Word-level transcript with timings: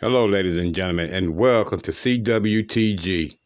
Hello, 0.00 0.26
ladies 0.26 0.58
and 0.58 0.74
gentlemen, 0.74 1.08
and 1.14 1.36
welcome 1.36 1.78
to 1.78 1.92
CWTG. 1.92 3.36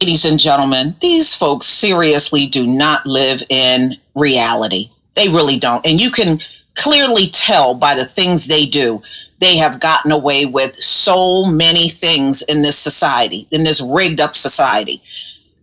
Ladies 0.00 0.24
and 0.24 0.40
gentlemen, 0.40 0.96
these 1.00 1.36
folks 1.36 1.66
seriously 1.66 2.48
do 2.48 2.66
not 2.66 3.06
live 3.06 3.44
in 3.50 3.92
reality. 4.16 4.90
They 5.14 5.28
really 5.28 5.60
don't. 5.60 5.86
And 5.86 6.00
you 6.00 6.10
can 6.10 6.40
clearly 6.74 7.28
tell 7.28 7.74
by 7.74 7.94
the 7.94 8.04
things 8.04 8.46
they 8.46 8.66
do. 8.66 9.02
They 9.40 9.56
have 9.56 9.80
gotten 9.80 10.12
away 10.12 10.46
with 10.46 10.76
so 10.76 11.44
many 11.44 11.88
things 11.88 12.42
in 12.42 12.62
this 12.62 12.78
society, 12.78 13.48
in 13.50 13.64
this 13.64 13.82
rigged 13.82 14.20
up 14.20 14.36
society. 14.36 15.02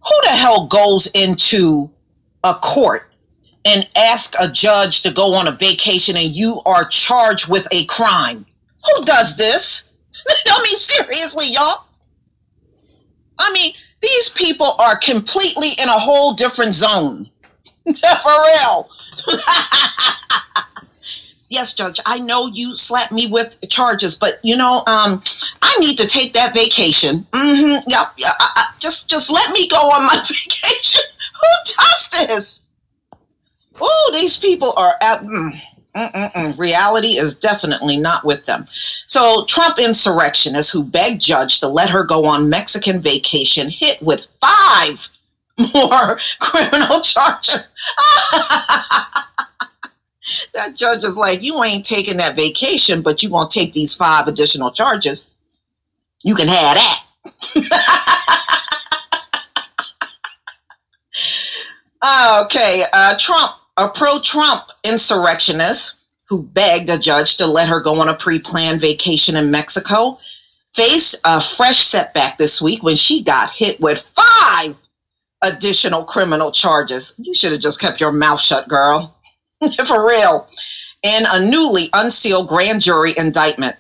Who 0.04 0.22
the 0.24 0.32
hell 0.32 0.68
goes 0.68 1.08
into 1.12 1.90
a 2.44 2.54
court 2.56 3.10
and 3.66 3.88
ask 3.96 4.34
a 4.40 4.52
judge 4.52 5.02
to 5.04 5.12
go 5.12 5.34
on 5.34 5.48
a 5.48 5.52
vacation 5.52 6.18
and 6.18 6.30
you 6.30 6.62
are 6.66 6.86
charged 6.86 7.48
with 7.48 7.68
a 7.72 7.86
crime? 7.86 8.46
Who 8.86 9.06
does 9.06 9.36
this? 9.38 9.94
I 10.48 10.62
mean, 10.64 10.76
seriously, 10.76 11.46
y'all. 11.50 11.86
I 13.38 13.52
mean, 13.54 13.74
these 14.02 14.30
people 14.30 14.76
are 14.80 14.98
completely 14.98 15.70
in 15.82 15.88
a 15.88 16.00
whole 16.00 16.34
different 16.34 16.74
zone. 16.74 17.30
For 17.86 17.92
real. 17.94 18.90
yes, 21.60 21.74
Judge, 21.74 22.00
I 22.06 22.20
know 22.20 22.48
you 22.48 22.76
slapped 22.78 23.12
me 23.12 23.28
with 23.28 23.60
charges, 23.70 24.16
but 24.16 24.40
you 24.44 24.56
know, 24.56 24.78
um, 24.88 25.22
I 25.62 25.76
need 25.80 25.98
to 25.98 26.08
take 26.08 26.34
that 26.34 26.54
vacation. 26.54 27.26
Mm-hmm. 27.32 27.90
Yeah. 27.90 28.06
I, 28.18 28.50
I, 28.56 28.66
just, 28.80 29.10
just 29.10 29.30
let 29.30 29.52
me 29.52 29.68
go 29.68 29.76
on 29.78 30.06
my 30.06 30.16
vacation. 30.28 31.04
Who 31.42 31.48
does 31.66 32.10
this? 32.12 32.62
Oh, 33.82 34.12
these 34.14 34.38
people 34.38 34.74
are 34.78 34.94
at. 35.02 35.22
Mm. 35.22 36.58
Reality 36.58 37.18
is 37.18 37.36
definitely 37.36 37.98
not 37.98 38.24
with 38.24 38.46
them. 38.46 38.68
So, 39.08 39.44
Trump 39.46 39.80
insurrectionists 39.80 40.72
who 40.72 40.84
begged 40.84 41.22
judge 41.22 41.60
to 41.60 41.68
let 41.68 41.90
her 41.90 42.04
go 42.04 42.26
on 42.26 42.48
Mexican 42.48 43.02
vacation 43.02 43.70
hit 43.70 44.02
with 44.02 44.28
five 44.40 45.10
more 45.74 46.20
criminal 46.40 47.02
charges. 47.02 47.70
That 50.54 50.76
judge 50.76 51.04
is 51.04 51.16
like, 51.18 51.42
you 51.42 51.64
ain't 51.64 51.86
taking 51.86 52.18
that 52.18 52.36
vacation, 52.36 53.02
but 53.02 53.24
you 53.24 53.30
gonna 53.30 53.50
take 53.50 53.74
these 53.74 53.96
five 53.96 54.28
additional 54.28 54.72
charges. 54.72 55.32
You 56.24 56.36
can 56.36 56.48
have 56.48 56.76
that. 56.76 57.06
okay, 62.46 62.84
uh, 62.94 63.18
Trump 63.18 63.54
a 63.80 63.88
pro 63.88 64.20
Trump 64.20 64.64
insurrectionist 64.84 66.02
who 66.28 66.44
begged 66.44 66.90
a 66.90 67.00
judge 67.00 67.38
to 67.38 67.48
let 67.48 67.70
her 67.70 67.80
go 67.80 68.00
on 68.00 68.10
a 68.10 68.14
pre 68.14 68.38
planned 68.38 68.82
vacation 68.82 69.36
in 69.36 69.50
Mexico 69.50 70.20
faced 70.76 71.20
a 71.26 71.42
fresh 71.42 71.80
setback 71.80 72.38
this 72.38 72.62
week 72.62 72.84
when 72.84 72.96
she 72.96 73.24
got 73.24 73.50
hit 73.50 73.80
with 73.80 74.02
five 74.02 74.78
additional 75.42 76.04
criminal 76.04 76.52
charges. 76.52 77.16
You 77.18 77.34
should 77.34 77.54
have 77.54 77.62
just 77.62 77.80
kept 77.80 78.02
your 78.02 78.12
mouth 78.12 78.40
shut, 78.40 78.68
girl. 78.68 79.16
For 79.86 80.08
real. 80.08 80.48
In 81.04 81.26
a 81.30 81.50
newly 81.50 81.90
unsealed 81.94 82.48
grand 82.48 82.82
jury 82.82 83.14
indictment, 83.18 83.76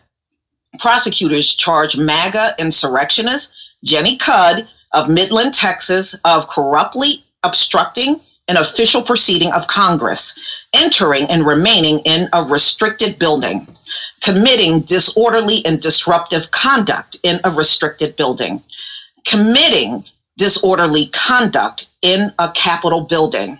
prosecutors 0.79 1.53
charge 1.53 1.97
MAGA 1.97 2.55
insurrectionist 2.59 3.53
Jenny 3.83 4.17
Cudd 4.17 4.67
of 4.93 5.09
Midland, 5.09 5.53
Texas, 5.53 6.15
of 6.25 6.47
corruptly 6.47 7.23
obstructing 7.43 8.19
an 8.47 8.57
official 8.57 9.01
proceeding 9.01 9.51
of 9.53 9.67
Congress, 9.67 10.65
entering 10.73 11.23
and 11.29 11.45
remaining 11.45 11.99
in 12.05 12.27
a 12.33 12.43
restricted 12.43 13.19
building, 13.19 13.67
committing 14.21 14.81
disorderly 14.81 15.63
and 15.65 15.79
disruptive 15.79 16.49
conduct 16.51 17.15
in 17.23 17.39
a 17.43 17.51
restricted 17.51 18.15
building, 18.15 18.61
committing 19.25 20.03
disorderly 20.37 21.07
conduct 21.07 21.87
in 22.01 22.33
a 22.39 22.51
Capitol 22.55 23.01
building, 23.01 23.59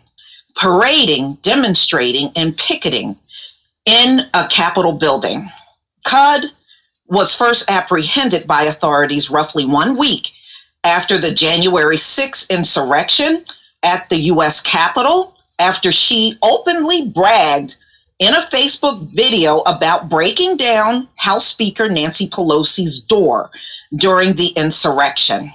parading, 0.60 1.36
demonstrating, 1.42 2.32
and 2.36 2.58
picketing 2.58 3.16
in 3.86 4.20
a 4.34 4.46
Capitol 4.50 4.92
building. 4.92 5.50
Cudd 6.06 6.52
was 7.08 7.34
first 7.34 7.72
apprehended 7.72 8.46
by 8.46 8.64
authorities 8.64 9.30
roughly 9.32 9.66
one 9.66 9.98
week 9.98 10.32
after 10.84 11.18
the 11.18 11.34
January 11.34 11.96
6th 11.96 12.50
insurrection 12.50 13.44
at 13.84 14.08
the 14.10 14.18
US 14.34 14.62
Capitol 14.62 15.36
after 15.60 15.92
she 15.92 16.38
openly 16.44 17.08
bragged 17.08 17.78
in 18.20 18.34
a 18.34 18.48
Facebook 18.52 19.10
video 19.14 19.60
about 19.60 20.10
breaking 20.10 20.58
down 20.58 21.08
House 21.16 21.48
Speaker 21.48 21.90
Nancy 21.90 22.28
Pelosi's 22.28 23.00
door 23.00 23.50
during 23.96 24.34
the 24.34 24.50
insurrection. 24.58 25.52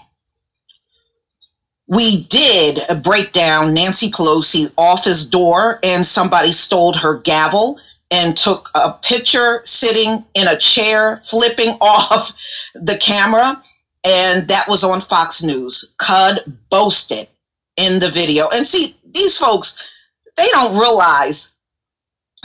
We 1.87 2.25
did 2.25 2.81
break 3.03 3.33
down 3.33 3.75
Nancy 3.75 4.11
Pelosi's 4.11 4.73
office 4.79 5.27
door, 5.27 5.81
and 5.83 6.05
somebody 6.05 6.53
stole 6.53 6.95
her 6.95 7.19
gavel 7.19 7.79
and 8.11 8.37
took 8.37 8.71
a 8.75 8.93
picture 8.93 9.61
sitting 9.65 10.25
in 10.35 10.49
a 10.49 10.59
chair, 10.59 11.23
flipping 11.27 11.71
off 11.81 12.33
the 12.75 12.99
camera. 12.99 13.63
And 14.07 14.47
that 14.49 14.67
was 14.69 14.85
on 14.85 15.01
Fox 15.01 15.43
News. 15.43 15.93
Cudd 15.99 16.41
boasted 16.71 17.27
in 17.77 18.01
the 18.01 18.11
video. 18.11 18.49
And 18.55 18.67
see, 18.67 18.97
these 19.15 19.39
folks, 19.39 19.77
they 20.37 20.47
don't 20.51 20.79
realize 20.79 21.53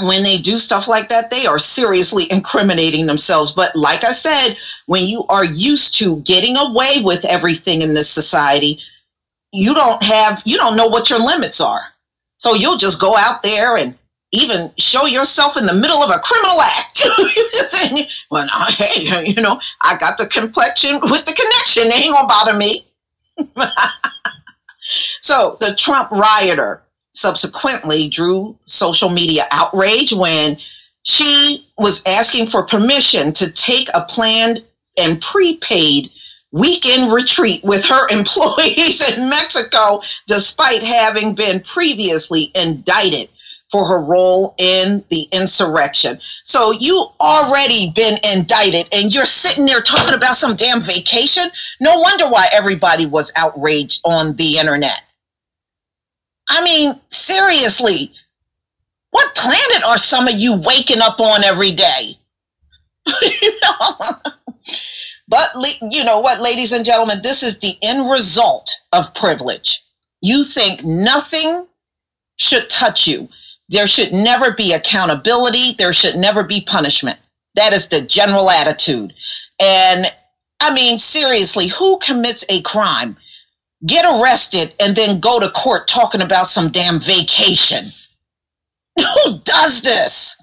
when 0.01 0.23
they 0.23 0.37
do 0.37 0.59
stuff 0.59 0.87
like 0.87 1.09
that, 1.09 1.29
they 1.29 1.45
are 1.45 1.59
seriously 1.59 2.25
incriminating 2.31 3.05
themselves. 3.05 3.51
But 3.51 3.75
like 3.75 4.03
I 4.03 4.11
said, 4.11 4.57
when 4.85 5.05
you 5.05 5.25
are 5.29 5.45
used 5.45 5.95
to 5.99 6.21
getting 6.21 6.57
away 6.57 7.01
with 7.03 7.25
everything 7.25 7.81
in 7.81 7.93
this 7.93 8.09
society, 8.09 8.79
you 9.51 9.73
don't 9.73 10.01
have, 10.03 10.41
you 10.45 10.57
don't 10.57 10.77
know 10.77 10.87
what 10.87 11.09
your 11.09 11.19
limits 11.19 11.61
are. 11.61 11.81
So 12.37 12.55
you'll 12.55 12.77
just 12.77 13.01
go 13.01 13.15
out 13.17 13.43
there 13.43 13.75
and 13.77 13.95
even 14.31 14.71
show 14.77 15.05
yourself 15.07 15.57
in 15.57 15.65
the 15.65 15.73
middle 15.73 15.97
of 15.97 16.11
a 16.11 16.19
criminal 16.23 16.61
act. 16.61 17.07
well, 18.31 18.47
hey, 18.69 19.25
you 19.25 19.41
know, 19.41 19.59
I 19.83 19.97
got 19.97 20.17
the 20.17 20.27
complexion 20.27 20.99
with 21.01 21.25
the 21.25 21.33
connection. 21.33 21.89
They 21.89 22.05
ain't 22.05 22.13
gonna 22.13 22.27
bother 22.27 22.57
me. 22.57 22.81
So 25.21 25.57
the 25.59 25.75
Trump 25.75 26.11
rioter 26.11 26.81
subsequently 27.13 28.09
drew 28.09 28.57
social 28.65 29.09
media 29.09 29.43
outrage 29.51 30.13
when 30.13 30.57
she 31.03 31.65
was 31.77 32.03
asking 32.07 32.47
for 32.47 32.65
permission 32.65 33.33
to 33.33 33.51
take 33.51 33.89
a 33.93 34.05
planned 34.05 34.63
and 34.97 35.21
prepaid 35.21 36.11
weekend 36.51 37.11
retreat 37.11 37.63
with 37.63 37.85
her 37.85 38.07
employees 38.17 39.17
in 39.17 39.29
Mexico, 39.29 40.01
despite 40.27 40.83
having 40.83 41.35
been 41.35 41.59
previously 41.61 42.51
indicted 42.55 43.29
for 43.71 43.87
her 43.87 44.03
role 44.03 44.55
in 44.57 45.03
the 45.09 45.27
insurrection. 45.31 46.17
So 46.43 46.71
you 46.71 47.07
already 47.21 47.91
been 47.95 48.17
indicted 48.23 48.87
and 48.91 49.13
you're 49.13 49.25
sitting 49.25 49.65
there 49.65 49.81
talking 49.81 50.15
about 50.15 50.35
some 50.35 50.55
damn 50.55 50.81
vacation. 50.81 51.43
No 51.79 51.99
wonder 51.99 52.27
why 52.27 52.47
everybody 52.51 53.05
was 53.05 53.31
outraged 53.35 54.01
on 54.05 54.35
the 54.37 54.57
internet. 54.57 55.01
I 56.49 56.63
mean, 56.63 56.99
seriously, 57.09 58.11
what 59.11 59.35
planet 59.35 59.85
are 59.87 59.99
some 59.99 60.27
of 60.27 60.33
you 60.35 60.59
waking 60.59 61.01
up 61.01 61.19
on 61.19 61.43
every 61.43 61.71
day? 61.71 62.17
you 63.21 63.59
know? 63.61 64.31
But 65.29 65.49
you 65.91 66.03
know 66.03 66.19
what, 66.19 66.41
ladies 66.41 66.73
and 66.73 66.83
gentlemen, 66.83 67.19
this 67.23 67.43
is 67.43 67.59
the 67.59 67.75
end 67.81 68.09
result 68.09 68.69
of 68.91 69.13
privilege. 69.15 69.81
You 70.21 70.43
think 70.43 70.83
nothing 70.83 71.67
should 72.37 72.69
touch 72.69 73.07
you 73.07 73.29
there 73.69 73.85
should 73.87 74.11
never 74.11 74.51
be 74.51 74.73
accountability. 74.73 75.73
There 75.77 75.93
should 75.93 76.15
never 76.15 76.43
be 76.43 76.61
punishment. 76.61 77.19
That 77.55 77.71
is 77.71 77.87
the 77.87 78.01
general 78.01 78.49
attitude. 78.49 79.13
And 79.61 80.07
I 80.59 80.73
mean, 80.73 80.97
seriously, 80.97 81.67
who 81.67 81.99
commits 81.99 82.45
a 82.49 82.61
crime, 82.63 83.15
get 83.85 84.05
arrested, 84.05 84.73
and 84.79 84.95
then 84.95 85.19
go 85.19 85.39
to 85.39 85.49
court 85.49 85.87
talking 85.87 86.21
about 86.21 86.47
some 86.47 86.69
damn 86.71 86.99
vacation? 86.99 87.85
Who 88.99 89.39
does 89.43 89.83
this? 89.83 90.35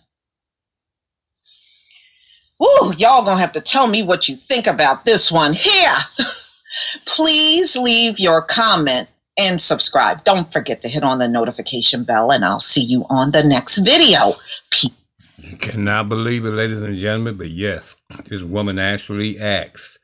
Ooh, 2.62 2.92
y'all 2.96 3.24
gonna 3.24 3.40
have 3.40 3.52
to 3.52 3.60
tell 3.60 3.86
me 3.86 4.02
what 4.02 4.28
you 4.28 4.34
think 4.34 4.66
about 4.66 5.04
this 5.04 5.30
one 5.30 5.52
here. 5.52 5.96
Please 7.04 7.76
leave 7.76 8.18
your 8.18 8.42
comment 8.42 9.08
and 9.38 9.60
subscribe. 9.60 10.24
Don't 10.24 10.50
forget 10.52 10.80
to 10.82 10.88
hit 10.88 11.02
on 11.02 11.18
the 11.18 11.28
notification 11.28 12.04
bell, 12.04 12.30
and 12.30 12.44
I'll 12.44 12.60
see 12.60 12.82
you 12.82 13.04
on 13.10 13.30
the 13.30 13.44
next 13.44 13.78
video. 13.78 14.34
Peace. 14.70 14.90
Cannot 15.60 16.08
believe 16.08 16.44
it, 16.44 16.50
ladies 16.50 16.82
and 16.82 16.96
gentlemen, 16.96 17.36
but 17.36 17.50
yes, 17.50 17.94
this 18.24 18.42
woman 18.42 18.78
actually 18.78 19.38
asked 19.38 19.98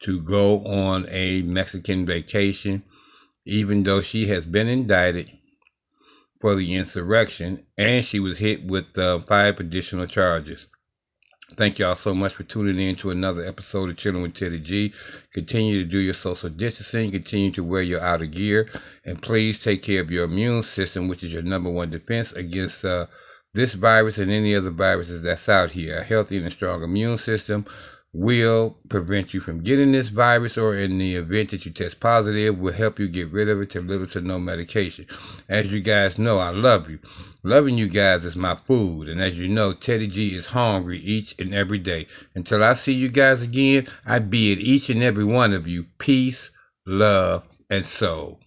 to 0.00 0.20
go 0.20 0.58
on 0.66 1.06
a 1.08 1.42
Mexican 1.42 2.04
vacation, 2.04 2.82
even 3.44 3.84
though 3.84 4.02
she 4.02 4.26
has 4.26 4.44
been 4.44 4.68
indicted 4.68 5.30
for 6.40 6.54
the 6.56 6.74
insurrection 6.74 7.64
and 7.78 8.04
she 8.04 8.18
was 8.18 8.38
hit 8.38 8.66
with 8.66 8.98
uh, 8.98 9.20
five 9.20 9.60
additional 9.60 10.06
charges. 10.06 10.68
Thank 11.54 11.78
y'all 11.78 11.96
so 11.96 12.14
much 12.14 12.32
for 12.32 12.44
tuning 12.44 12.80
in 12.80 12.94
to 12.96 13.10
another 13.10 13.44
episode 13.44 13.90
of 13.90 13.98
Chilling 13.98 14.22
with 14.22 14.32
Teddy 14.32 14.58
G. 14.58 14.94
Continue 15.34 15.84
to 15.84 15.88
do 15.88 15.98
your 15.98 16.14
social 16.14 16.48
distancing, 16.48 17.10
continue 17.10 17.50
to 17.52 17.62
wear 17.62 17.82
your 17.82 18.00
outer 18.00 18.24
gear, 18.24 18.70
and 19.04 19.20
please 19.20 19.62
take 19.62 19.82
care 19.82 20.00
of 20.00 20.10
your 20.10 20.24
immune 20.24 20.62
system, 20.62 21.08
which 21.08 21.22
is 21.22 21.30
your 21.30 21.42
number 21.42 21.68
one 21.68 21.90
defense 21.90 22.32
against 22.32 22.86
uh, 22.86 23.06
this 23.52 23.74
virus 23.74 24.16
and 24.16 24.30
any 24.30 24.56
other 24.56 24.70
viruses 24.70 25.22
that's 25.22 25.46
out 25.46 25.72
here. 25.72 25.98
A 25.98 26.02
healthy 26.02 26.38
and 26.38 26.46
a 26.46 26.50
strong 26.50 26.82
immune 26.82 27.18
system 27.18 27.66
will 28.12 28.76
prevent 28.90 29.32
you 29.32 29.40
from 29.40 29.62
getting 29.62 29.92
this 29.92 30.10
virus 30.10 30.58
or 30.58 30.74
in 30.74 30.98
the 30.98 31.16
event 31.16 31.50
that 31.50 31.64
you 31.64 31.72
test 31.72 31.98
positive 31.98 32.58
will 32.58 32.72
help 32.72 32.98
you 32.98 33.08
get 33.08 33.30
rid 33.32 33.48
of 33.48 33.60
it 33.60 33.70
to 33.70 33.80
little 33.80 34.06
to 34.06 34.20
no 34.20 34.38
medication. 34.38 35.06
As 35.48 35.72
you 35.72 35.80
guys 35.80 36.18
know 36.18 36.38
i 36.38 36.50
love 36.50 36.90
you. 36.90 36.98
Loving 37.42 37.78
you 37.78 37.88
guys 37.88 38.24
is 38.24 38.36
my 38.36 38.54
food. 38.54 39.08
And 39.08 39.20
as 39.20 39.38
you 39.38 39.48
know 39.48 39.72
teddy 39.72 40.08
g 40.08 40.36
is 40.36 40.46
hungry 40.46 40.98
each 40.98 41.34
and 41.38 41.54
every 41.54 41.78
day. 41.78 42.06
Until 42.34 42.62
i 42.62 42.74
see 42.74 42.92
you 42.92 43.08
guys 43.08 43.40
again 43.40 43.88
i 44.04 44.18
bid 44.18 44.58
each 44.58 44.90
and 44.90 45.02
every 45.02 45.24
one 45.24 45.54
of 45.54 45.66
you 45.66 45.86
peace 45.98 46.50
love 46.86 47.44
and 47.70 47.84
soul 47.86 48.41